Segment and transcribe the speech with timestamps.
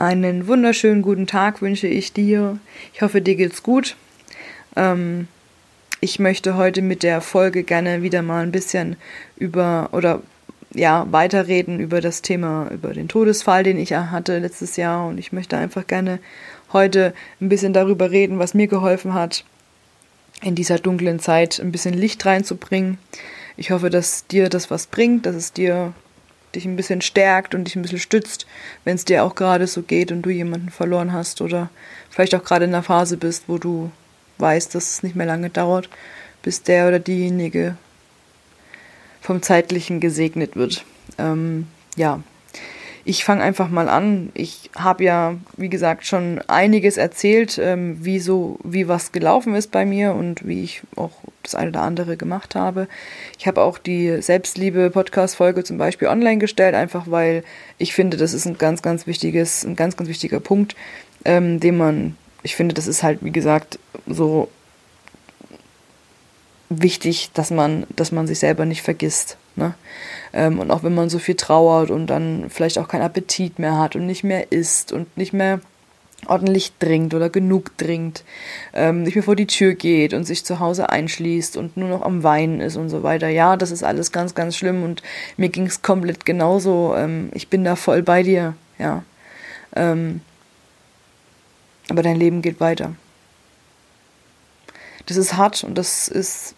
[0.00, 2.60] Einen wunderschönen guten Tag wünsche ich dir.
[2.94, 3.96] Ich hoffe, dir geht's gut.
[4.76, 5.26] Ähm,
[6.00, 8.94] ich möchte heute mit der Folge gerne wieder mal ein bisschen
[9.36, 10.22] über oder
[10.72, 15.08] ja, weiterreden über das Thema, über den Todesfall, den ich hatte letztes Jahr.
[15.08, 16.20] Und ich möchte einfach gerne
[16.72, 19.44] heute ein bisschen darüber reden, was mir geholfen hat,
[20.42, 22.98] in dieser dunklen Zeit ein bisschen Licht reinzubringen.
[23.56, 25.92] Ich hoffe, dass dir das was bringt, dass es dir
[26.54, 28.46] dich ein bisschen stärkt und dich ein bisschen stützt,
[28.84, 31.70] wenn es dir auch gerade so geht und du jemanden verloren hast oder
[32.10, 33.90] vielleicht auch gerade in einer Phase bist, wo du
[34.38, 35.88] weißt, dass es nicht mehr lange dauert,
[36.42, 37.76] bis der oder diejenige
[39.20, 40.84] vom Zeitlichen gesegnet wird.
[41.18, 41.66] Ähm,
[41.96, 42.22] ja,
[43.08, 44.28] ich fange einfach mal an.
[44.34, 49.70] Ich habe ja, wie gesagt, schon einiges erzählt, ähm, wie so, wie was gelaufen ist
[49.70, 51.12] bei mir und wie ich auch
[51.42, 52.86] das eine oder andere gemacht habe.
[53.38, 57.44] Ich habe auch die Selbstliebe-Podcast-Folge zum Beispiel online gestellt, einfach weil
[57.78, 60.76] ich finde, das ist ein ganz, ganz wichtiges, ein ganz, ganz wichtiger Punkt,
[61.24, 64.50] ähm, den man, ich finde, das ist halt, wie gesagt, so
[66.68, 69.38] wichtig, dass man, dass man sich selber nicht vergisst.
[69.56, 69.72] Ne?
[70.32, 73.78] Ähm, und auch wenn man so viel trauert und dann vielleicht auch keinen Appetit mehr
[73.78, 75.60] hat und nicht mehr isst und nicht mehr
[76.26, 78.24] ordentlich trinkt oder genug trinkt,
[78.74, 82.02] ähm, nicht mehr vor die Tür geht und sich zu Hause einschließt und nur noch
[82.02, 83.28] am Weinen ist und so weiter.
[83.28, 85.02] Ja, das ist alles ganz, ganz schlimm und
[85.36, 86.94] mir ging es komplett genauso.
[86.96, 89.04] Ähm, ich bin da voll bei dir, ja.
[89.76, 90.20] Ähm,
[91.88, 92.94] aber dein Leben geht weiter.
[95.06, 96.54] Das ist hart und das ist,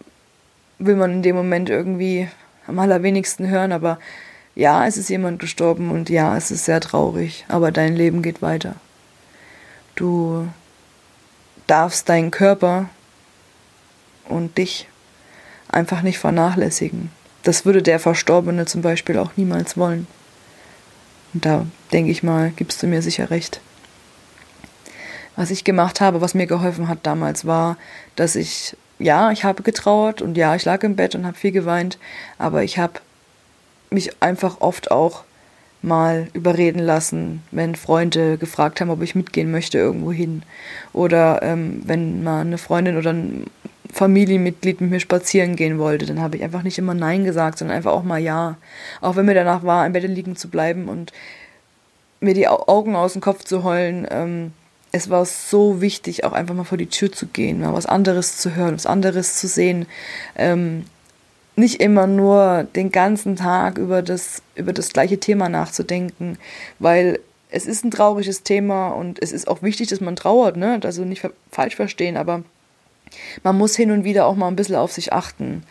[0.79, 2.29] will man in dem Moment irgendwie
[2.71, 3.99] am allerwenigsten hören, aber
[4.55, 8.43] ja, es ist jemand gestorben und ja, es ist sehr traurig, aber dein Leben geht
[8.43, 8.77] weiter.
[9.95, 10.49] Du
[11.67, 12.89] darfst deinen Körper
[14.25, 14.89] und dich
[15.69, 17.11] einfach nicht vernachlässigen.
[17.43, 20.07] Das würde der Verstorbene zum Beispiel auch niemals wollen.
[21.33, 23.61] Und da denke ich mal, gibst du mir sicher recht.
[25.37, 27.77] Was ich gemacht habe, was mir geholfen hat damals, war,
[28.17, 31.53] dass ich ja, ich habe getrauert und ja, ich lag im Bett und habe viel
[31.53, 31.99] geweint,
[32.39, 32.95] aber ich habe
[33.91, 35.25] mich einfach oft auch
[35.83, 40.43] mal überreden lassen, wenn Freunde gefragt haben, ob ich mitgehen möchte irgendwo hin.
[40.93, 43.47] Oder ähm, wenn mal eine Freundin oder ein
[43.91, 47.79] Familienmitglied mit mir spazieren gehen wollte, dann habe ich einfach nicht immer Nein gesagt, sondern
[47.79, 48.57] einfach auch mal Ja.
[49.01, 51.13] Auch wenn mir danach war, im Bett liegen zu bleiben und
[52.21, 54.53] mir die Augen aus dem Kopf zu heulen, ähm,
[54.93, 58.39] es war so wichtig, auch einfach mal vor die Tür zu gehen, mal was anderes
[58.39, 59.87] zu hören, was anderes zu sehen.
[60.37, 60.85] Ähm,
[61.57, 66.39] nicht immer nur den ganzen Tag über das, über das gleiche Thema nachzudenken,
[66.79, 70.81] weil es ist ein trauriges Thema und es ist auch wichtig, dass man trauert, ne?
[70.83, 72.43] Also nicht falsch verstehen, aber
[73.43, 75.65] man muss hin und wieder auch mal ein bisschen auf sich achten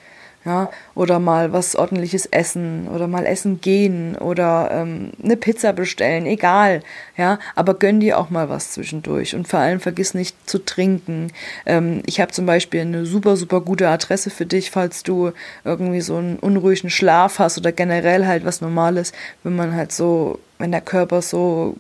[0.46, 6.26] ja, oder mal was ordentliches essen oder mal essen gehen oder ähm, eine Pizza bestellen,
[6.26, 6.82] egal,
[7.18, 11.32] ja, aber gönn dir auch mal was zwischendurch und vor allem vergiss nicht zu trinken.
[11.66, 15.32] Ähm, ich habe zum Beispiel eine super, super gute Adresse für dich, falls du
[15.66, 19.12] irgendwie so einen unruhigen Schlaf hast oder generell halt was Normales,
[19.44, 21.76] wenn man halt so, wenn der Körper so,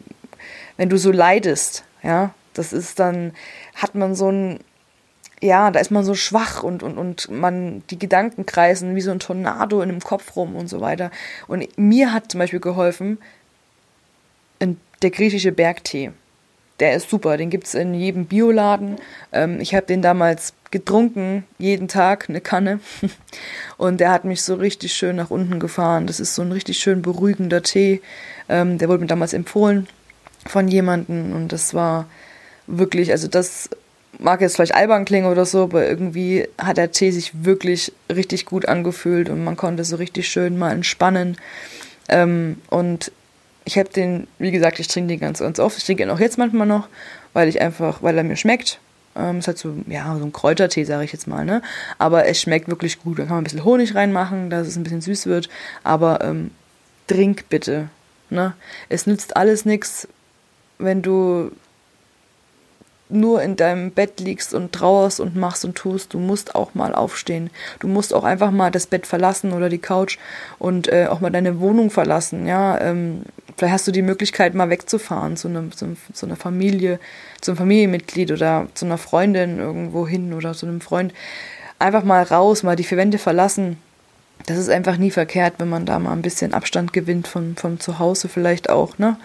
[0.75, 3.31] wenn du so leidest, ja, das ist dann,
[3.75, 4.59] hat man so ein
[5.42, 9.12] ja, da ist man so schwach und, und, und man, die Gedanken kreisen wie so
[9.12, 11.12] ein Tornado in dem Kopf rum und so weiter.
[11.48, 13.20] Und mir hat zum Beispiel geholfen,
[15.02, 16.12] der griechische Bergtee.
[16.80, 18.98] Der ist super, den gibt's in jedem Bioladen.
[19.34, 22.80] Ähm, ich habe den damals getrunken, jeden Tag eine Kanne.
[23.78, 26.08] Und der hat mich so richtig schön nach unten gefahren.
[26.08, 28.02] Das ist so ein richtig schön beruhigender Tee.
[28.48, 29.88] Ähm, der wurde mir damals empfohlen
[30.46, 32.08] von jemandem und das war
[32.66, 33.70] wirklich, also das
[34.18, 38.46] mag jetzt vielleicht albern klingen oder so, aber irgendwie hat der Tee sich wirklich richtig
[38.46, 41.38] gut angefühlt und man konnte so richtig schön mal entspannen.
[42.09, 43.12] Ähm, und
[43.66, 45.78] ich habe den, wie gesagt, ich trinke den ganz, ganz oft.
[45.78, 46.88] Ich trinke ihn auch jetzt manchmal noch,
[47.34, 48.80] weil ich einfach, weil er mir schmeckt.
[49.16, 51.62] Ähm, ist halt so, ja, so ein Kräutertee, sage ich jetzt mal, ne?
[51.98, 53.19] Aber es schmeckt wirklich gut.
[53.19, 55.50] Da kann man ein bisschen Honig reinmachen, dass es ein bisschen süß wird.
[55.84, 56.52] Aber ähm,
[57.08, 57.90] trink bitte.
[58.30, 58.53] Ne?
[58.88, 60.07] Es nützt alles nichts,
[60.78, 61.51] wenn du
[63.10, 66.94] nur in deinem Bett liegst und trauerst und machst und tust, du musst auch mal
[66.94, 67.50] aufstehen.
[67.80, 70.20] Du musst auch einfach mal das Bett verlassen oder die Couch
[70.60, 72.46] und äh, auch mal deine Wohnung verlassen.
[72.46, 73.24] Ja, ähm,
[73.58, 77.00] vielleicht hast du die Möglichkeit, mal wegzufahren zu, einem, zu, zu einer Familie,
[77.42, 81.14] zu einem Familienmitglied oder zu einer Freundin irgendwo hin oder zu einem Freund.
[81.80, 83.78] Einfach mal raus, mal die vier Wände verlassen.
[84.46, 87.80] Das ist einfach nie verkehrt, wenn man da mal ein bisschen Abstand gewinnt von, von
[87.80, 88.98] zu Hause vielleicht auch.
[88.98, 89.18] Ne?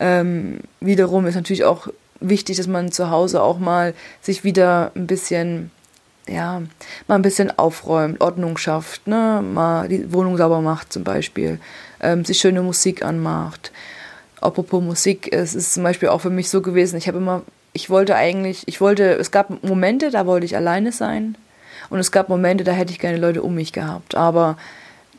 [0.00, 1.88] Ähm, wiederum ist natürlich auch
[2.20, 5.70] wichtig, dass man zu Hause auch mal sich wieder ein bisschen,
[6.28, 6.62] ja,
[7.08, 11.58] mal ein bisschen aufräumt, Ordnung schafft, ne, mal die Wohnung sauber macht zum Beispiel,
[12.00, 13.72] ähm, sich schöne Musik anmacht.
[14.40, 17.90] apropos Musik, es ist zum Beispiel auch für mich so gewesen, ich habe immer, ich
[17.90, 21.36] wollte eigentlich, ich wollte, es gab Momente, da wollte ich alleine sein
[21.90, 24.56] und es gab Momente, da hätte ich gerne Leute um mich gehabt, aber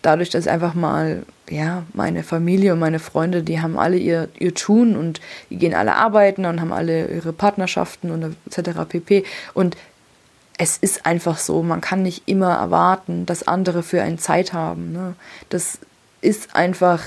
[0.02, 4.54] dadurch, dass einfach mal, ja, meine Familie und meine Freunde, die haben alle ihr, ihr
[4.54, 5.20] Tun und
[5.50, 8.80] die gehen alle arbeiten und haben alle ihre Partnerschaften und etc.
[8.88, 9.26] pp.
[9.54, 9.76] Und
[10.58, 14.94] es ist einfach so, man kann nicht immer erwarten, dass andere für einen Zeit haben.
[14.94, 15.16] Ne?
[15.50, 15.80] Das
[16.22, 17.02] ist einfach,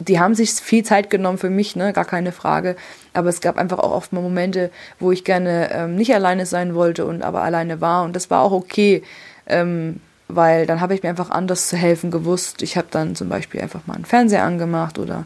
[0.00, 1.92] die haben sich viel Zeit genommen für mich, ne?
[1.94, 2.76] gar keine Frage.
[3.14, 6.74] Aber es gab einfach auch oft mal Momente, wo ich gerne ähm, nicht alleine sein
[6.74, 8.04] wollte und aber alleine war.
[8.04, 9.02] Und das war auch okay.
[9.46, 12.62] Ähm, weil dann habe ich mir einfach anders zu helfen gewusst.
[12.62, 15.24] Ich habe dann zum Beispiel einfach mal einen Fernseher angemacht oder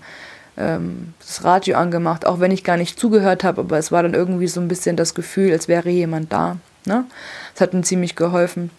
[0.56, 4.14] ähm, das Radio angemacht, auch wenn ich gar nicht zugehört habe, aber es war dann
[4.14, 6.56] irgendwie so ein bisschen das Gefühl, als wäre jemand da.
[6.84, 7.04] Ne?
[7.54, 8.70] Das hat mir ziemlich geholfen.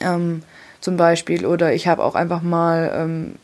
[0.00, 0.42] Ähm,
[0.80, 1.46] zum Beispiel.
[1.46, 3.34] Oder ich habe auch einfach mal ähm,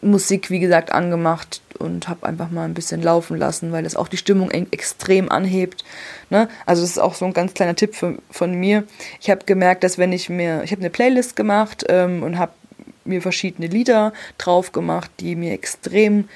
[0.00, 4.08] Musik, wie gesagt, angemacht und habe einfach mal ein bisschen laufen lassen, weil das auch
[4.08, 5.84] die Stimmung extrem anhebt.
[6.30, 6.48] Ne?
[6.66, 8.84] Also das ist auch so ein ganz kleiner Tipp für, von mir.
[9.20, 12.52] Ich habe gemerkt, dass wenn ich mir, ich habe eine Playlist gemacht ähm, und habe
[13.04, 16.28] mir verschiedene Lieder drauf gemacht, die mir extrem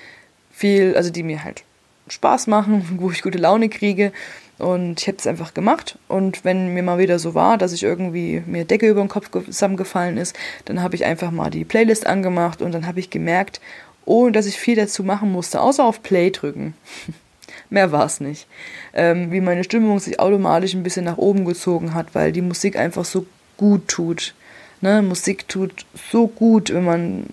[0.51, 1.65] viel, also die mir halt
[2.09, 4.13] Spaß machen, wo ich gute Laune kriege.
[4.59, 5.99] Und ich habe es einfach gemacht.
[6.09, 9.31] Und wenn mir mal wieder so war, dass ich irgendwie mir Decke über den Kopf
[9.31, 13.61] zusammengefallen ist, dann habe ich einfach mal die Playlist angemacht und dann habe ich gemerkt,
[14.09, 16.75] ohne dass ich viel dazu machen musste, außer auf Play drücken.
[17.71, 18.47] Mehr war es nicht.
[18.95, 22.77] Ähm, wie meine Stimmung sich automatisch ein bisschen nach oben gezogen hat, weil die Musik
[22.77, 23.27] einfach so
[23.57, 24.35] gut tut.
[24.81, 25.03] Ne?
[25.03, 27.27] Musik tut so gut, wenn man,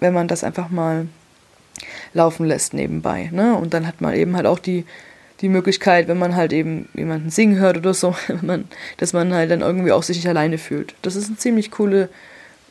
[0.00, 1.06] wenn man das einfach mal
[2.14, 3.30] laufen lässt nebenbei.
[3.32, 3.54] Ne?
[3.54, 4.84] Und dann hat man eben halt auch die
[5.40, 8.64] die Möglichkeit, wenn man halt eben jemanden singen hört oder so, man,
[8.96, 10.94] dass man halt dann irgendwie auch sich nicht alleine fühlt.
[11.02, 12.08] Das ist ein ziemlich coole,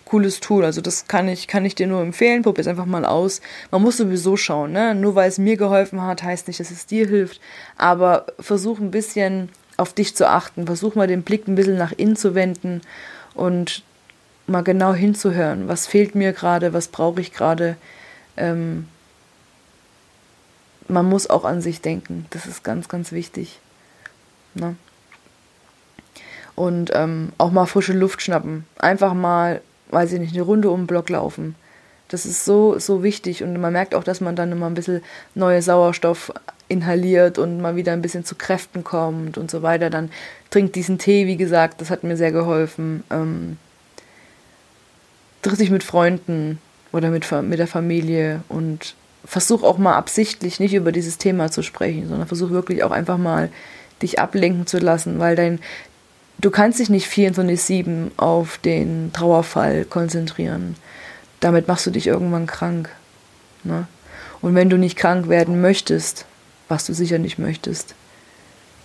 [0.06, 0.63] cooles Tool.
[0.63, 2.44] Also das kann ich, kann ich dir nur empfehlen.
[2.44, 3.42] Probier es einfach mal aus.
[3.72, 4.96] Man muss sowieso schauen, ne?
[4.96, 7.42] Nur weil es mir geholfen hat, heißt nicht, dass es dir hilft.
[7.78, 10.66] Aber versuch ein bisschen auf dich zu achten.
[10.66, 12.81] Versuch mal den Blick ein bisschen nach innen zu wenden
[13.34, 13.84] und
[14.48, 15.68] mal genau hinzuhören.
[15.68, 16.74] Was fehlt mir gerade?
[16.74, 17.75] Was brauche ich gerade?
[18.38, 18.88] Ähm,
[20.88, 22.25] man muss auch an sich denken.
[22.30, 23.60] Das ist ganz, ganz wichtig.
[24.54, 24.75] Ne?
[26.56, 28.66] Und ähm, auch mal frische Luft schnappen.
[28.78, 31.56] Einfach mal, weiß ich nicht, eine Runde um den Block laufen.
[32.08, 33.44] Das ist so, so wichtig.
[33.44, 35.02] Und man merkt auch, dass man dann immer ein bisschen
[35.34, 36.32] neue Sauerstoff
[36.68, 39.90] inhaliert und mal wieder ein bisschen zu Kräften kommt und so weiter.
[39.90, 40.12] Dann
[40.50, 43.04] trinkt diesen Tee, wie gesagt, das hat mir sehr geholfen.
[43.10, 43.58] Ähm,
[45.42, 46.60] tritt sich mit Freunden
[46.92, 48.96] oder mit, mit der Familie und
[49.26, 53.18] versuch auch mal absichtlich nicht über dieses Thema zu sprechen, sondern versuch wirklich auch einfach
[53.18, 53.50] mal
[54.02, 55.60] dich ablenken zu lassen, weil dein
[56.40, 60.76] du kannst dich nicht 24/7 auf den Trauerfall konzentrieren.
[61.40, 62.90] Damit machst du dich irgendwann krank.
[63.64, 63.88] Ne?
[64.42, 66.26] Und wenn du nicht krank werden möchtest,
[66.68, 67.96] was du sicher nicht möchtest,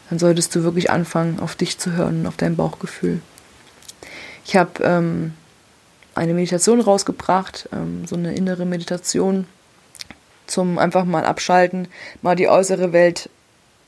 [0.09, 3.21] dann solltest du wirklich anfangen, auf dich zu hören, auf dein Bauchgefühl.
[4.45, 5.35] Ich habe ähm,
[6.15, 9.47] eine Meditation rausgebracht, ähm, so eine innere Meditation,
[10.47, 11.87] zum einfach mal abschalten,
[12.23, 13.31] mal die äußere Welt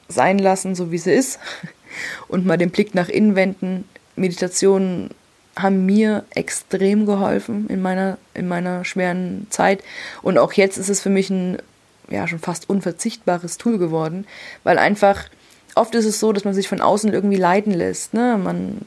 [0.08, 1.40] sein lassen, so wie sie ist
[2.28, 3.84] und mal den Blick nach innen wenden.
[4.16, 5.10] Meditationen
[5.56, 9.82] haben mir extrem geholfen in meiner, in meiner schweren Zeit.
[10.22, 11.58] Und auch jetzt ist es für mich ein
[12.10, 14.26] ja, schon fast unverzichtbares Tool geworden,
[14.64, 15.24] weil einfach
[15.74, 18.12] oft ist es so, dass man sich von außen irgendwie leiten lässt.
[18.12, 18.38] Ne?
[18.42, 18.78] Man,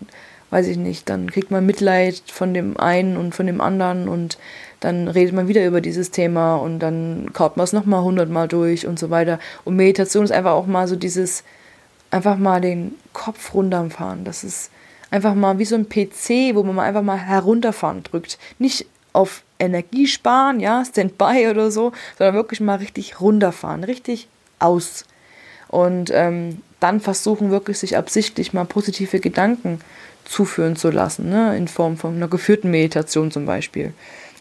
[0.52, 4.38] weiß ich nicht, dann kriegt man Mitleid von dem einen und von dem anderen und
[4.80, 8.86] dann redet man wieder über dieses Thema und dann kaut man es nochmal hundertmal durch
[8.86, 9.40] und so weiter.
[9.64, 11.44] Und Meditation ist einfach auch mal so dieses,
[12.12, 14.24] einfach mal den Kopf runterfahren.
[14.24, 14.72] Das ist
[15.12, 18.38] einfach mal wie so ein PC, wo man einfach mal herunterfahren drückt.
[18.60, 24.28] Nicht auf Energie sparen, ja, Standby oder so, sondern wirklich mal richtig runterfahren, richtig
[24.60, 25.06] aus.
[25.70, 29.80] Und ähm, dann versuchen wirklich sich absichtlich mal positive Gedanken
[30.26, 31.56] zuführen zu lassen, ne?
[31.56, 33.94] in Form von einer geführten Meditation zum Beispiel.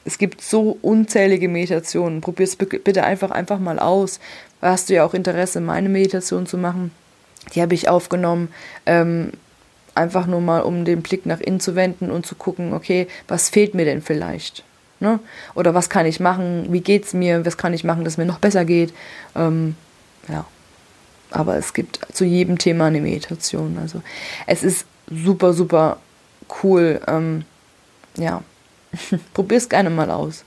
[0.04, 2.20] Es gibt so unzählige Meditationen.
[2.20, 4.20] Probier es bitte einfach, einfach mal aus.
[4.60, 6.90] Hast du ja auch Interesse, meine Meditation zu machen?
[7.54, 8.48] Die habe ich aufgenommen.
[8.86, 9.32] Ähm,
[9.94, 13.48] einfach nur mal, um den Blick nach innen zu wenden und zu gucken, okay, was
[13.48, 14.64] fehlt mir denn vielleicht?
[15.00, 15.20] Ne?
[15.54, 16.66] Oder was kann ich machen?
[16.70, 17.44] Wie geht es mir?
[17.44, 18.92] Was kann ich machen, dass mir noch besser geht?
[19.36, 19.76] Ähm,
[20.28, 20.44] ja.
[21.30, 23.78] Aber es gibt zu jedem Thema eine Meditation.
[23.80, 24.02] Also
[24.46, 25.98] es ist super, super
[26.62, 27.00] cool.
[27.08, 27.44] Ähm,
[28.16, 28.42] ja,
[29.34, 30.44] Probier es gerne mal aus.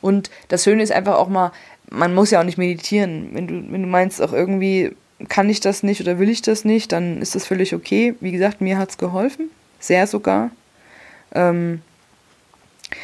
[0.00, 1.52] Und das Schöne ist einfach auch mal,
[1.90, 3.30] man muss ja auch nicht meditieren.
[3.32, 4.96] Wenn du, wenn du meinst, auch irgendwie
[5.28, 8.14] kann ich das nicht oder will ich das nicht, dann ist das völlig okay.
[8.20, 9.50] Wie gesagt, mir hat es geholfen.
[9.78, 10.50] Sehr sogar.
[11.34, 11.82] Ähm,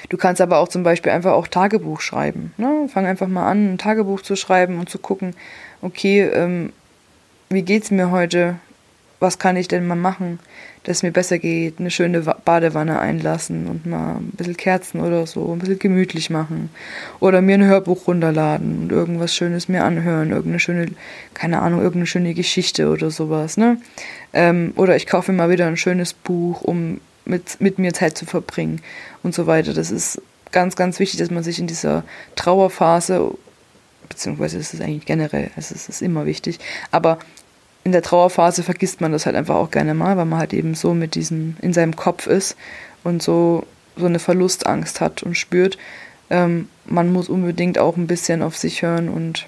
[0.09, 2.53] Du kannst aber auch zum Beispiel einfach auch Tagebuch schreiben.
[2.57, 2.89] Ne?
[2.93, 5.35] Fang einfach mal an, ein Tagebuch zu schreiben und zu gucken,
[5.83, 6.73] okay, ähm,
[7.49, 8.57] wie geht's mir heute?
[9.19, 10.39] Was kann ich denn mal machen,
[10.83, 11.81] dass es mir besser geht?
[11.81, 16.71] Eine schöne Badewanne einlassen und mal ein bisschen Kerzen oder so, ein bisschen gemütlich machen.
[17.19, 20.87] Oder mir ein Hörbuch runterladen und irgendwas Schönes mir anhören, irgendeine schöne,
[21.33, 23.79] keine Ahnung, irgendeine schöne Geschichte oder sowas, ne?
[24.35, 28.17] Ähm, oder ich kaufe mir mal wieder ein schönes Buch, um mit, mit mir Zeit
[28.17, 28.81] zu verbringen
[29.23, 29.73] und so weiter.
[29.75, 30.21] Das ist
[30.53, 32.05] ganz, ganz wichtig, dass man sich in dieser
[32.37, 33.33] Trauerphase,
[34.09, 36.59] beziehungsweise ist es eigentlich generell, es ist, ist immer wichtig,
[36.91, 37.19] aber
[37.87, 40.75] in der Trauerphase vergisst man das halt einfach auch gerne mal, weil man halt eben
[40.75, 42.57] so mit diesem, in seinem Kopf ist
[43.05, 43.65] und so,
[43.95, 45.79] so eine Verlustangst hat und spürt.
[46.29, 49.47] Ähm, man muss unbedingt auch ein bisschen auf sich hören und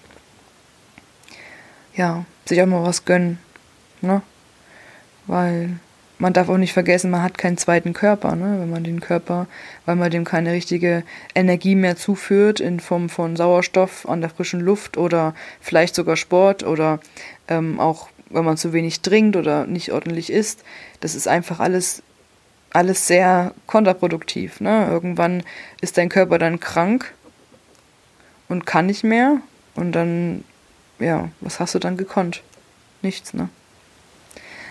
[1.96, 3.40] ja, sich auch mal was gönnen.
[4.02, 4.22] Ne?
[5.26, 5.70] Weil
[6.20, 8.58] man darf auch nicht vergessen, man hat keinen zweiten Körper, ne?
[8.60, 9.48] wenn man den Körper,
[9.84, 11.02] weil man dem keine richtige
[11.34, 16.62] Energie mehr zuführt in Form von Sauerstoff an der frischen Luft oder vielleicht sogar Sport
[16.62, 17.00] oder
[17.48, 20.64] ähm, auch wenn man zu wenig trinkt oder nicht ordentlich isst.
[21.00, 22.02] Das ist einfach alles,
[22.70, 24.60] alles sehr kontraproduktiv.
[24.60, 24.88] Ne?
[24.90, 25.42] Irgendwann
[25.80, 27.14] ist dein Körper dann krank
[28.48, 29.40] und kann nicht mehr
[29.74, 30.44] und dann,
[30.98, 32.42] ja, was hast du dann gekonnt?
[33.02, 33.48] Nichts, ne?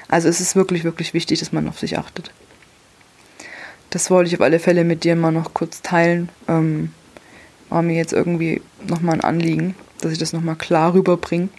[0.09, 2.31] Also es ist wirklich, wirklich wichtig, dass man auf sich achtet.
[3.89, 6.29] Das wollte ich auf alle Fälle mit dir mal noch kurz teilen.
[6.47, 6.93] Ähm,
[7.69, 11.49] war mir jetzt irgendwie nochmal ein Anliegen, dass ich das nochmal klar rüberbringe.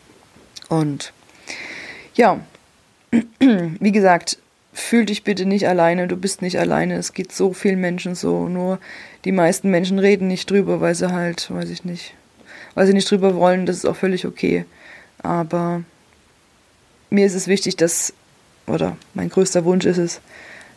[0.68, 1.12] Und
[2.18, 2.40] ja,
[3.40, 4.38] wie gesagt,
[4.72, 6.96] fühl dich bitte nicht alleine, du bist nicht alleine.
[6.96, 8.48] Es geht so vielen Menschen so.
[8.48, 8.78] Nur
[9.24, 12.14] die meisten Menschen reden nicht drüber, weil sie halt, weiß ich nicht,
[12.74, 14.64] weil sie nicht drüber wollen, das ist auch völlig okay.
[15.22, 15.84] Aber
[17.08, 18.12] mir ist es wichtig, dass,
[18.66, 20.20] oder mein größter Wunsch ist es,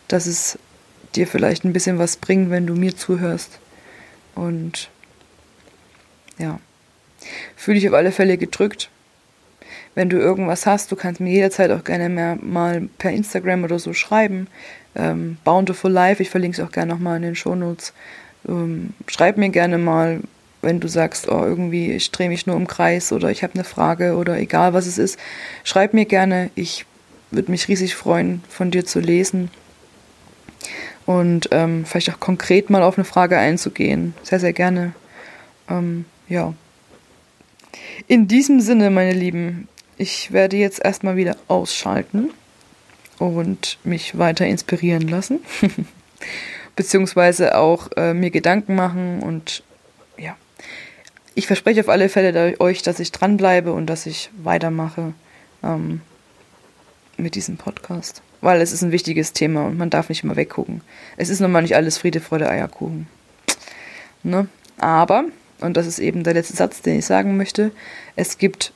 [0.06, 0.58] dass es
[1.16, 3.58] dir vielleicht ein bisschen was bringt, wenn du mir zuhörst.
[4.36, 4.90] Und
[6.38, 6.60] ja,
[7.56, 8.90] fühle dich auf alle Fälle gedrückt.
[9.94, 13.78] Wenn du irgendwas hast, du kannst mir jederzeit auch gerne mehr mal per Instagram oder
[13.78, 14.46] so schreiben.
[14.94, 17.92] Ähm, Bountiful Life, ich verlinke es auch gerne nochmal in den Shownotes.
[18.48, 20.20] Ähm, schreib mir gerne mal,
[20.62, 23.64] wenn du sagst, oh, irgendwie, ich drehe mich nur im Kreis oder ich habe eine
[23.64, 25.18] Frage oder egal was es ist,
[25.64, 26.50] schreib mir gerne.
[26.54, 26.86] Ich
[27.30, 29.50] würde mich riesig freuen, von dir zu lesen
[31.06, 34.14] und ähm, vielleicht auch konkret mal auf eine Frage einzugehen.
[34.22, 34.92] Sehr, sehr gerne.
[35.68, 36.54] Ähm, ja.
[38.06, 42.30] In diesem Sinne, meine Lieben, ich werde jetzt erstmal wieder ausschalten
[43.18, 45.40] und mich weiter inspirieren lassen.
[46.76, 49.62] Beziehungsweise auch äh, mir Gedanken machen und
[50.16, 50.36] ja,
[51.34, 55.12] ich verspreche auf alle Fälle euch, dass ich dranbleibe und dass ich weitermache
[55.62, 56.00] ähm,
[57.16, 58.22] mit diesem Podcast.
[58.40, 60.80] Weil es ist ein wichtiges Thema und man darf nicht immer weggucken.
[61.16, 63.06] Es ist nun mal nicht alles Friede, Freude, Eierkuchen.
[64.22, 64.48] Ne?
[64.78, 65.24] Aber,
[65.60, 67.70] und das ist eben der letzte Satz, den ich sagen möchte,
[68.16, 68.72] es gibt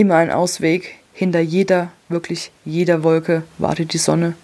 [0.00, 0.96] immer einen Ausweg.
[1.12, 4.34] Hinter jeder, wirklich jeder Wolke wartet die Sonne.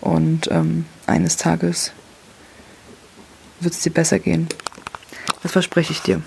[0.00, 1.92] Und ähm, eines Tages
[3.58, 4.48] wird es dir besser gehen.
[5.42, 6.22] Das verspreche ich dir.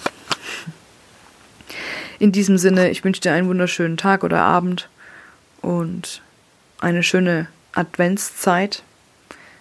[2.20, 4.90] In diesem Sinne, ich wünsche dir einen wunderschönen Tag oder Abend
[5.62, 6.22] und
[6.80, 8.84] eine schöne Adventszeit.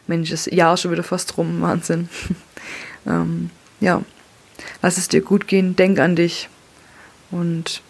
[0.07, 2.09] Mensch, das Jahr ist schon wieder fast rum, Wahnsinn.
[3.07, 4.03] ähm, ja,
[4.83, 6.49] lass es dir gut gehen, denk an dich
[7.31, 7.83] und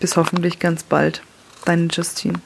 [0.00, 1.22] bis hoffentlich ganz bald.
[1.64, 2.40] Deine Justine.